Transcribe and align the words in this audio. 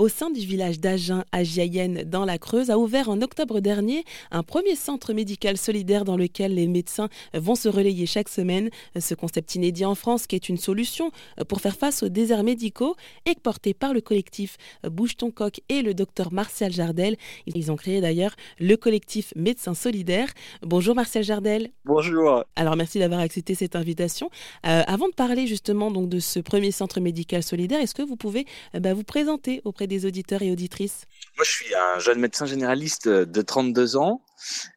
au 0.00 0.08
sein 0.08 0.30
du 0.30 0.40
village 0.40 0.80
d'Agen 0.80 1.24
à 1.30 1.44
Giayenne 1.44 2.04
dans 2.06 2.24
la 2.24 2.38
Creuse, 2.38 2.70
a 2.70 2.78
ouvert 2.78 3.10
en 3.10 3.20
octobre 3.20 3.60
dernier 3.60 4.06
un 4.30 4.42
premier 4.42 4.74
centre 4.74 5.12
médical 5.12 5.58
solidaire 5.58 6.06
dans 6.06 6.16
lequel 6.16 6.54
les 6.54 6.68
médecins 6.68 7.10
vont 7.34 7.54
se 7.54 7.68
relayer 7.68 8.06
chaque 8.06 8.30
semaine. 8.30 8.70
Ce 8.98 9.14
concept 9.14 9.56
inédit 9.56 9.84
en 9.84 9.94
France 9.94 10.26
qui 10.26 10.36
est 10.36 10.48
une 10.48 10.56
solution 10.56 11.10
pour 11.48 11.60
faire 11.60 11.76
face 11.76 12.02
aux 12.02 12.08
déserts 12.08 12.44
médicaux 12.44 12.96
est 13.26 13.38
porté 13.38 13.74
par 13.74 13.92
le 13.92 14.00
collectif 14.00 14.56
Bouge 14.84 15.18
ton 15.18 15.30
coq 15.30 15.60
et 15.68 15.82
le 15.82 15.92
docteur 15.92 16.32
Martial 16.32 16.72
Jardel. 16.72 17.18
Ils 17.44 17.70
ont 17.70 17.76
créé 17.76 18.00
d'ailleurs 18.00 18.34
le 18.58 18.76
collectif 18.76 19.34
Médecins 19.36 19.74
Solidaires. 19.74 20.30
Bonjour 20.62 20.94
Martial 20.94 21.24
Jardel. 21.24 21.72
Bonjour. 21.84 22.44
Alors 22.56 22.74
merci 22.74 22.98
d'avoir 23.00 23.20
accepté 23.20 23.54
cette 23.54 23.76
invitation. 23.76 24.30
Euh, 24.66 24.82
avant 24.86 25.08
de 25.08 25.14
parler 25.14 25.46
justement 25.46 25.90
donc 25.90 26.08
de 26.08 26.20
ce 26.20 26.40
premier 26.40 26.70
centre 26.70 27.00
médical 27.00 27.42
solidaire, 27.42 27.82
est-ce 27.82 27.94
que 27.94 28.02
vous 28.02 28.16
pouvez 28.16 28.46
euh, 28.74 28.80
bah, 28.80 28.94
vous 28.94 29.04
présenter 29.04 29.60
auprès 29.66 29.89
auditeurs 30.06 30.42
et 30.42 30.50
auditrices? 30.50 31.06
Moi, 31.36 31.44
je 31.44 31.50
suis 31.50 31.74
un 31.74 31.98
jeune 31.98 32.18
médecin 32.18 32.46
généraliste 32.46 33.08
de 33.08 33.42
32 33.42 33.96
ans. 33.96 34.24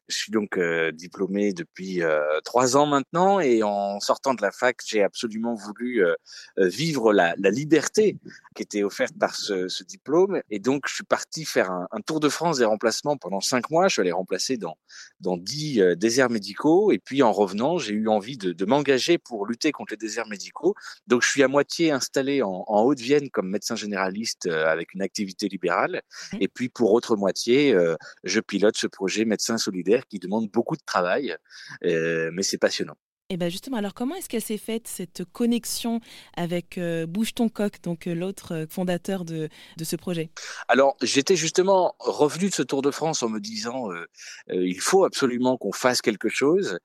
Je 0.08 0.16
suis 0.16 0.32
donc 0.32 0.58
euh, 0.58 0.92
diplômé 0.92 1.52
depuis 1.52 2.02
euh, 2.02 2.40
trois 2.44 2.76
ans 2.76 2.86
maintenant 2.86 3.40
et 3.40 3.62
en 3.62 3.98
sortant 4.00 4.34
de 4.34 4.42
la 4.42 4.50
fac, 4.50 4.78
j'ai 4.84 5.02
absolument 5.02 5.54
voulu 5.54 6.04
euh, 6.04 6.14
vivre 6.58 7.12
la, 7.12 7.34
la, 7.38 7.50
liberté 7.50 8.18
qui 8.54 8.62
était 8.62 8.82
offerte 8.82 9.14
par 9.18 9.34
ce, 9.34 9.68
ce, 9.68 9.82
diplôme. 9.82 10.40
Et 10.50 10.58
donc, 10.58 10.84
je 10.88 10.94
suis 10.94 11.04
parti 11.04 11.44
faire 11.44 11.70
un, 11.70 11.88
un, 11.92 12.00
tour 12.00 12.20
de 12.20 12.28
France 12.28 12.58
des 12.58 12.64
remplacements 12.64 13.16
pendant 13.16 13.40
cinq 13.40 13.70
mois. 13.70 13.88
Je 13.88 13.94
suis 13.94 14.00
allé 14.02 14.12
remplacer 14.12 14.56
dans, 14.56 14.76
dans 15.20 15.36
dix 15.36 15.82
déserts 15.96 16.30
médicaux. 16.30 16.92
Et 16.92 16.98
puis, 16.98 17.22
en 17.22 17.32
revenant, 17.32 17.78
j'ai 17.78 17.94
eu 17.94 18.08
envie 18.08 18.36
de, 18.36 18.52
de 18.52 18.64
m'engager 18.64 19.18
pour 19.18 19.46
lutter 19.46 19.72
contre 19.72 19.94
les 19.94 19.96
déserts 19.96 20.28
médicaux. 20.28 20.74
Donc, 21.06 21.22
je 21.22 21.28
suis 21.28 21.42
à 21.42 21.48
moitié 21.48 21.90
installé 21.92 22.42
en, 22.42 22.64
en 22.66 22.82
Haute-Vienne 22.82 23.30
comme 23.30 23.48
médecin 23.48 23.76
généraliste 23.76 24.46
avec 24.46 24.94
une 24.94 25.02
activité 25.02 25.48
libérale. 25.48 26.02
Mmh. 26.32 26.36
Et 26.40 26.48
puis, 26.48 26.68
pour 26.68 26.92
autre 26.92 27.16
moitié, 27.16 27.76
je 28.24 28.40
pilote 28.40 28.76
ce 28.76 28.86
projet 28.86 29.24
médecin 29.24 29.53
solidaire 29.58 30.06
qui 30.06 30.18
demande 30.18 30.50
beaucoup 30.50 30.76
de 30.76 30.82
travail, 30.84 31.36
euh, 31.84 32.30
mais 32.32 32.42
c'est 32.42 32.58
passionnant. 32.58 32.96
Et 33.34 33.36
bien 33.36 33.48
justement, 33.48 33.78
alors 33.78 33.94
comment 33.94 34.14
est-ce 34.14 34.28
qu'elle 34.28 34.44
s'est 34.44 34.58
faite 34.58 34.86
cette 34.86 35.24
connexion 35.24 36.00
avec 36.36 36.78
euh, 36.78 37.04
Bouge 37.04 37.34
ton 37.34 37.48
coq, 37.48 37.82
donc 37.82 38.06
euh, 38.06 38.14
l'autre 38.14 38.54
euh, 38.54 38.66
fondateur 38.70 39.24
de, 39.24 39.48
de, 39.76 39.84
ce 39.84 39.96
projet? 39.96 40.30
Alors 40.68 40.96
j'étais 41.02 41.34
justement 41.34 41.96
revenu 41.98 42.48
de 42.48 42.54
ce 42.54 42.62
Tour 42.62 42.80
de 42.80 42.92
France 42.92 43.24
en 43.24 43.28
me 43.28 43.40
disant 43.40 43.90
euh, 43.90 44.06
euh, 44.50 44.64
il 44.64 44.78
faut 44.78 45.04
absolument 45.04 45.56
qu'on 45.56 45.72
fasse 45.72 46.00
quelque 46.00 46.28
chose. 46.28 46.78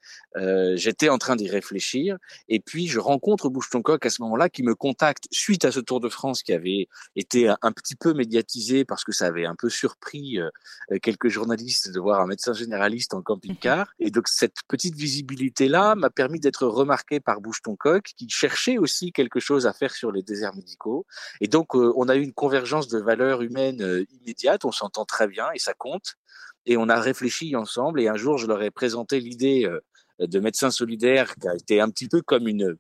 J'étais 0.73 1.09
en 1.09 1.19
train 1.19 1.35
d'y 1.35 1.49
réfléchir. 1.49 2.17
Et 2.47 2.59
puis 2.59 2.87
je 2.87 2.97
rencontre 2.99 3.49
Bouge 3.49 3.69
ton 3.69 3.83
coq 3.83 4.03
à 4.03 4.09
ce 4.09 4.23
moment-là 4.23 4.49
qui 4.49 4.63
me 4.63 4.73
contacte 4.73 5.25
suite 5.29 5.65
à 5.65 5.71
ce 5.71 5.79
Tour 5.79 5.99
de 5.99 6.09
France 6.09 6.41
qui 6.41 6.53
avait 6.53 6.87
été 7.15 7.47
un, 7.47 7.57
un 7.61 7.71
petit 7.71 7.95
peu 7.95 8.15
médiatisé 8.15 8.85
parce 8.85 9.03
que 9.03 9.11
ça 9.11 9.27
avait 9.27 9.45
un 9.45 9.55
peu 9.55 9.69
surpris 9.69 10.39
quelques 11.03 11.27
journalistes 11.27 11.91
de 11.91 11.99
voir 11.99 12.21
un 12.21 12.25
médecin 12.25 12.53
généraliste 12.53 13.13
en 13.13 13.21
camping-car. 13.21 13.93
Et 13.99 14.09
donc 14.09 14.27
cette 14.27 14.55
petite 14.67 14.95
visibilité 14.95 15.67
là 15.67 15.93
m'a 15.93 16.09
permis 16.09 16.38
d'être 16.39 16.65
remarqué 16.67 17.19
par 17.19 17.41
Bouge 17.41 17.61
ton 17.61 17.75
coq, 17.75 18.03
qui 18.17 18.29
cherchait 18.29 18.77
aussi 18.77 19.11
quelque 19.11 19.39
chose 19.39 19.67
à 19.67 19.73
faire 19.73 19.93
sur 19.93 20.11
les 20.11 20.23
déserts 20.23 20.55
médicaux. 20.55 21.05
Et 21.41 21.47
donc, 21.47 21.75
euh, 21.75 21.93
on 21.95 22.09
a 22.09 22.15
eu 22.15 22.21
une 22.21 22.33
convergence 22.33 22.87
de 22.87 22.99
valeurs 22.99 23.41
humaines 23.41 23.81
euh, 23.81 24.05
immédiate, 24.21 24.65
on 24.65 24.71
s'entend 24.71 25.05
très 25.05 25.27
bien 25.27 25.47
et 25.53 25.59
ça 25.59 25.73
compte. 25.73 26.15
Et 26.65 26.77
on 26.77 26.89
a 26.89 26.99
réfléchi 26.99 27.55
ensemble 27.55 28.01
et 28.01 28.07
un 28.07 28.15
jour, 28.15 28.37
je 28.37 28.47
leur 28.47 28.61
ai 28.61 28.71
présenté 28.71 29.19
l'idée 29.19 29.65
euh, 29.65 29.79
de 30.27 30.39
médecins 30.39 30.71
solidaires 30.71 31.35
qui 31.35 31.47
a 31.47 31.55
été 31.55 31.79
un 31.79 31.89
petit 31.89 32.07
peu 32.07 32.21
comme 32.21 32.47
une 32.47 32.75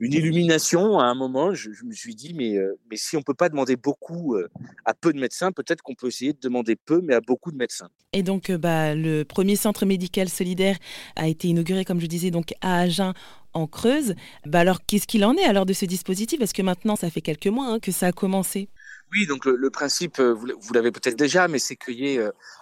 une 0.00 0.12
illumination 0.12 0.98
à 0.98 1.04
un 1.04 1.14
moment. 1.14 1.54
Je, 1.54 1.72
je 1.72 1.84
me 1.84 1.92
suis 1.92 2.14
dit, 2.14 2.34
mais, 2.34 2.56
euh, 2.56 2.78
mais 2.90 2.96
si 2.96 3.16
on 3.16 3.22
peut 3.22 3.34
pas 3.34 3.48
demander 3.48 3.76
beaucoup 3.76 4.34
euh, 4.34 4.48
à 4.84 4.94
peu 4.94 5.12
de 5.12 5.18
médecins, 5.18 5.52
peut-être 5.52 5.82
qu'on 5.82 5.94
peut 5.94 6.08
essayer 6.08 6.32
de 6.32 6.40
demander 6.40 6.76
peu, 6.76 7.00
mais 7.02 7.14
à 7.14 7.20
beaucoup 7.20 7.52
de 7.52 7.56
médecins. 7.56 7.88
Et 8.12 8.22
donc, 8.22 8.50
euh, 8.50 8.58
bah, 8.58 8.94
le 8.94 9.24
premier 9.24 9.56
centre 9.56 9.86
médical 9.86 10.28
solidaire 10.28 10.76
a 11.14 11.28
été 11.28 11.48
inauguré, 11.48 11.84
comme 11.84 12.00
je 12.00 12.06
disais, 12.06 12.30
donc 12.30 12.54
à 12.60 12.80
Agen 12.80 13.14
en 13.52 13.66
Creuse. 13.66 14.14
Bah 14.44 14.60
alors, 14.60 14.84
qu'est-ce 14.86 15.06
qu'il 15.06 15.24
en 15.24 15.34
est 15.34 15.44
alors 15.44 15.66
de 15.66 15.72
ce 15.72 15.86
dispositif? 15.86 16.38
Parce 16.38 16.52
que 16.52 16.62
maintenant, 16.62 16.96
ça 16.96 17.10
fait 17.10 17.22
quelques 17.22 17.46
mois 17.46 17.66
hein, 17.68 17.78
que 17.80 17.92
ça 17.92 18.08
a 18.08 18.12
commencé? 18.12 18.68
Oui, 19.12 19.26
donc 19.26 19.44
le, 19.44 19.56
le 19.56 19.70
principe, 19.70 20.20
vous, 20.20 20.48
vous 20.60 20.74
l'avez 20.74 20.90
peut-être 20.90 21.16
déjà, 21.16 21.48
mais 21.48 21.58
c'est 21.58 21.76
qu'il 21.76 22.00
y 22.00 22.16
ait 22.16 22.20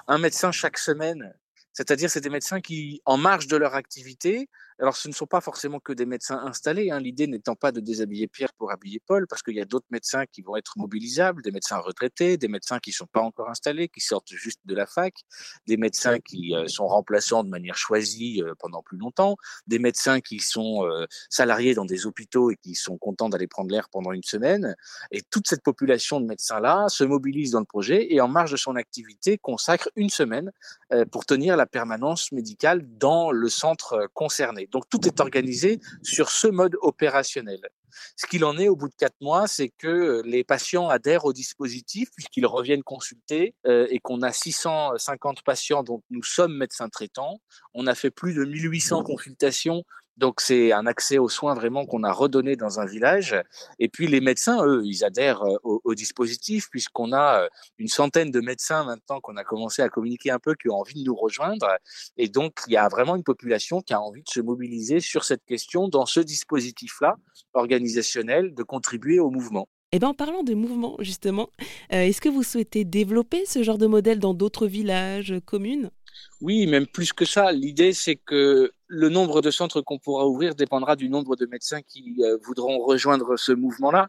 un 0.09 0.19
médecin 0.19 0.53
chaque 0.53 0.79
semaine. 0.79 1.33
C'est-à-dire, 1.73 2.09
c'est 2.09 2.21
des 2.21 2.31
médecins 2.31 2.61
qui, 2.61 3.01
en 3.05 3.17
marge 3.17 3.49
de 3.49 3.57
leur 3.57 3.75
activité, 3.75 4.49
alors, 4.81 4.97
ce 4.97 5.09
ne 5.09 5.13
sont 5.13 5.27
pas 5.27 5.41
forcément 5.41 5.81
que 5.81 5.93
des 5.93 6.07
médecins 6.07 6.39
installés. 6.39 6.91
Hein. 6.91 7.01
L'idée 7.01 7.27
n'étant 7.27 7.55
pas 7.55 7.73
de 7.73 7.81
déshabiller 7.81 8.27
Pierre 8.27 8.53
pour 8.55 8.73
habiller 8.73 9.01
Paul, 9.07 9.27
parce 9.29 9.43
qu'il 9.43 9.55
y 9.55 9.61
a 9.61 9.65
d'autres 9.65 9.87
médecins 9.91 10.27
qui 10.27 10.43
vont 10.43 10.57
être 10.57 10.75
mobilisables, 10.77 11.43
des 11.43 11.53
médecins 11.53 11.79
retraités, 11.79 12.37
des 12.37 12.49
médecins 12.49 12.79
qui 12.81 12.91
ne 12.91 12.95
sont 12.95 13.07
pas 13.07 13.21
encore 13.21 13.49
installés, 13.49 13.89
qui 13.89 14.01
sortent 14.01 14.33
juste 14.33 14.61
de 14.65 14.75
la 14.75 14.87
fac, 14.87 15.15
des 15.67 15.77
médecins 15.77 16.19
qui 16.19 16.55
euh, 16.55 16.67
sont 16.67 16.87
remplaçants 16.87 17.45
de 17.45 17.49
manière 17.51 17.77
choisie 17.77 18.43
euh, 18.43 18.55
pendant 18.59 18.83
plus 18.83 18.99
longtemps, 18.99 19.37
des 19.67 19.79
médecins 19.79 20.21
qui 20.21 20.41
sont 20.41 20.85
euh, 20.85 21.07
salariés 21.31 21.75
dans 21.75 21.85
des 21.85 22.07
hôpitaux 22.07 22.51
et 22.51 22.57
qui 22.57 22.75
sont 22.75 22.99
contents 22.99 23.29
d'aller 23.29 23.47
prendre 23.47 23.71
l'air 23.71 23.89
pendant 23.91 24.13
une 24.13 24.23
semaine. 24.23 24.75
Et 25.13 25.23
toute 25.23 25.47
cette 25.47 25.63
population 25.63 26.21
de 26.21 26.27
médecins-là 26.27 26.89
se 26.89 27.05
mobilise 27.05 27.53
dans 27.53 27.61
le 27.61 27.65
projet 27.65 28.13
et 28.13 28.21
en 28.21 28.29
marge 28.29 28.53
de 28.53 28.57
son 28.57 28.77
activité 28.77 29.39
consacre 29.39 29.89
une 29.97 30.11
semaine 30.11 30.51
pour 31.11 31.27
tenir 31.27 31.57
la 31.57 31.67
permanence 31.67 32.33
médicale 32.33 32.83
dans 32.99 33.31
le 33.31 33.49
centre 33.49 33.95
euh, 33.95 34.07
Donc 34.71 34.89
tout 34.89 35.07
est 35.07 35.21
organisé 35.21 35.81
sur 36.03 36.31
ce 36.31 36.47
mode 36.47 36.77
opérationnel. 36.81 37.61
Ce 38.17 38.27
qu'il 38.27 38.45
en 38.45 38.59
est 38.59 38.69
au 38.69 38.77
bout 38.77 38.89
de 38.89 38.95
quatre 38.95 39.21
mois, 39.21 39.47
c'est 39.47 39.69
que 39.69 40.23
les 40.25 40.45
patients 40.45 40.89
adhèrent 40.89 41.25
au 41.25 41.33
dispositif 41.33 42.09
puisqu'ils 42.15 42.47
reviennent 42.47 42.83
consulter 42.83 43.55
euh, 43.67 43.87
et 43.91 43.99
qu'on 44.01 44.23
a 44.23 44.33
650 44.33 45.43
patients 45.43 45.83
dont 45.83 46.03
nous 46.11 46.23
sommes 46.23 46.57
médecins 46.57 46.89
traitants. 46.89 47.41
On 47.73 47.87
a 47.87 47.95
fait 47.95 48.11
plus 48.11 48.35
de 48.35 48.45
1800 48.45 49.05
consultations 49.05 49.85
donc 50.17 50.41
c'est 50.41 50.73
un 50.73 50.87
accès 50.87 51.19
aux 51.19 51.29
soins 51.29 51.55
vraiment 51.55 51.87
qu'on 51.87 52.05
a 52.05 52.13
redonné 52.13 52.57
dans 52.57 52.81
un 52.81 52.87
village. 52.87 53.37
Et 53.79 53.89
puis 53.89 54.07
les 54.07 54.21
médecins, 54.21 54.65
eux, 54.65 54.83
ils 54.85 55.05
adhèrent 55.05 55.43
euh, 55.43 55.57
au, 55.63 55.95
dispositif 55.95 56.69
puisqu'on 56.71 57.13
a 57.13 57.43
euh, 57.43 57.49
une 57.79 57.89
centaine 57.89 58.31
de 58.31 58.41
médecins 58.41 58.85
maintenant 58.85 59.21
qu'on 59.21 59.37
a 59.37 59.45
commencé 59.45 59.83
à 59.83 59.89
communiquer 59.89 60.31
un 60.31 60.39
peu 60.39 60.55
qui 60.55 60.69
ont 60.69 60.77
envie 60.77 61.03
de 61.03 61.07
nous 61.07 61.17
rejoindre. 61.17 61.67
Et 62.17 62.29
donc 62.29 62.61
il 62.67 62.75
y 62.75 62.77
a 62.77 62.89
vraiment 62.89 63.17
une 63.17 63.25
population 63.25 63.81
qui 63.81 63.95
a 63.95 64.01
envie 64.01 64.23
de 64.23 64.31
se 64.31 64.41
mobiliser 64.41 65.01
sur 65.01 65.25
cette 65.25 65.45
question 65.45 65.89
dans 65.89 66.07
ce 66.07 66.21
dispositif-là 66.21 67.17
organisationnel 67.55 68.55
de 68.55 68.63
contribuer 68.63 69.19
au 69.19 69.31
mouvement. 69.31 69.69
Eh 69.97 70.01
bien, 70.01 70.09
en 70.09 70.15
parlant 70.15 70.43
de 70.43 70.55
mouvement, 70.55 70.97
justement, 70.99 71.51
euh, 71.93 72.03
est-ce 72.03 72.21
que 72.21 72.29
vous 72.29 72.43
souhaitez 72.43 72.85
développer 72.85 73.47
ce 73.47 73.63
genre 73.63 73.79
de 73.79 73.87
modèle 73.87 74.19
dans 74.19 74.35
d'autres 74.35 74.67
villages, 74.67 75.35
communes? 75.47 75.91
Oui, 76.41 76.67
même 76.67 76.87
plus 76.87 77.13
que 77.13 77.25
ça. 77.25 77.53
L'idée, 77.53 77.93
c'est 77.93 78.17
que 78.17 78.73
le 78.87 79.09
nombre 79.09 79.41
de 79.41 79.51
centres 79.51 79.81
qu'on 79.81 79.99
pourra 79.99 80.27
ouvrir 80.27 80.55
dépendra 80.55 80.97
du 80.97 81.09
nombre 81.09 81.37
de 81.37 81.47
médecins 81.47 81.83
qui 81.83 82.17
euh, 82.21 82.39
voudront 82.43 82.79
rejoindre 82.79 83.37
ce 83.37 83.53
mouvement-là. 83.53 84.09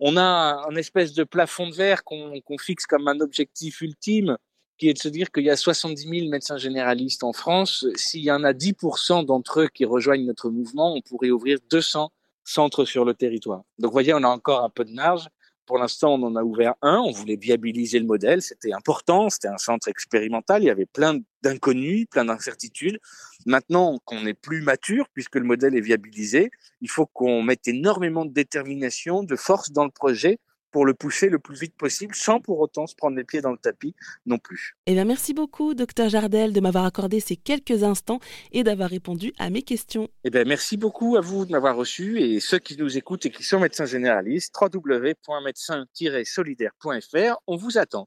On 0.00 0.16
a 0.16 0.64
un 0.68 0.76
espèce 0.76 1.12
de 1.12 1.24
plafond 1.24 1.68
de 1.68 1.74
verre 1.74 2.04
qu'on 2.04 2.40
qu 2.40 2.58
fixe 2.58 2.86
comme 2.86 3.08
un 3.08 3.20
objectif 3.20 3.80
ultime, 3.80 4.36
qui 4.78 4.88
est 4.88 4.94
de 4.94 4.98
se 4.98 5.08
dire 5.08 5.30
qu'il 5.32 5.44
y 5.44 5.50
a 5.50 5.56
70 5.56 6.08
000 6.08 6.30
médecins 6.30 6.56
généralistes 6.56 7.24
en 7.24 7.32
France. 7.32 7.84
S'il 7.96 8.22
y 8.22 8.30
en 8.30 8.44
a 8.44 8.52
10% 8.52 9.26
d'entre 9.26 9.62
eux 9.62 9.68
qui 9.68 9.84
rejoignent 9.84 10.24
notre 10.24 10.50
mouvement, 10.50 10.94
on 10.94 11.00
pourrait 11.00 11.30
ouvrir 11.30 11.58
200 11.70 12.12
centres 12.44 12.84
sur 12.84 13.04
le 13.04 13.14
territoire. 13.14 13.62
Donc, 13.78 13.90
vous 13.90 13.92
voyez, 13.92 14.14
on 14.14 14.22
a 14.22 14.28
encore 14.28 14.64
un 14.64 14.70
peu 14.70 14.84
de 14.84 14.92
marge. 14.92 15.28
Pour 15.68 15.76
l'instant, 15.76 16.14
on 16.14 16.22
en 16.22 16.34
a 16.34 16.42
ouvert 16.42 16.74
un. 16.80 16.96
On 16.96 17.12
voulait 17.12 17.36
viabiliser 17.36 17.98
le 17.98 18.06
modèle. 18.06 18.40
C'était 18.40 18.72
important. 18.72 19.28
C'était 19.28 19.48
un 19.48 19.58
centre 19.58 19.86
expérimental. 19.88 20.62
Il 20.62 20.66
y 20.66 20.70
avait 20.70 20.86
plein 20.86 21.18
d'inconnus, 21.42 22.06
plein 22.10 22.24
d'incertitudes. 22.24 22.98
Maintenant 23.44 23.98
qu'on 24.06 24.24
est 24.26 24.32
plus 24.32 24.62
mature, 24.62 25.06
puisque 25.12 25.36
le 25.36 25.44
modèle 25.44 25.76
est 25.76 25.82
viabilisé, 25.82 26.50
il 26.80 26.88
faut 26.88 27.04
qu'on 27.04 27.42
mette 27.42 27.68
énormément 27.68 28.24
de 28.24 28.32
détermination, 28.32 29.22
de 29.22 29.36
force 29.36 29.70
dans 29.70 29.84
le 29.84 29.90
projet 29.90 30.38
pour 30.70 30.86
le 30.86 30.94
pousser 30.94 31.28
le 31.28 31.38
plus 31.38 31.60
vite 31.60 31.76
possible 31.76 32.14
sans 32.14 32.40
pour 32.40 32.60
autant 32.60 32.86
se 32.86 32.94
prendre 32.94 33.16
les 33.16 33.24
pieds 33.24 33.40
dans 33.40 33.52
le 33.52 33.58
tapis 33.58 33.94
non 34.26 34.38
plus. 34.38 34.76
Eh 34.86 34.94
bien, 34.94 35.04
merci 35.04 35.34
beaucoup, 35.34 35.74
docteur 35.74 36.08
Jardel, 36.08 36.52
de 36.52 36.60
m'avoir 36.60 36.84
accordé 36.84 37.20
ces 37.20 37.36
quelques 37.36 37.82
instants 37.82 38.20
et 38.52 38.64
d'avoir 38.64 38.90
répondu 38.90 39.32
à 39.38 39.50
mes 39.50 39.62
questions. 39.62 40.08
Eh 40.24 40.30
bien, 40.30 40.44
merci 40.44 40.76
beaucoup 40.76 41.16
à 41.16 41.20
vous 41.20 41.44
de 41.44 41.52
m'avoir 41.52 41.76
reçu 41.76 42.20
et 42.20 42.40
ceux 42.40 42.58
qui 42.58 42.76
nous 42.76 42.96
écoutent 42.96 43.26
et 43.26 43.30
qui 43.30 43.42
sont 43.42 43.60
médecins 43.60 43.86
généralistes, 43.86 44.54
www.médecin-solidaire.fr, 44.60 47.36
on 47.46 47.56
vous 47.56 47.78
attend. 47.78 48.06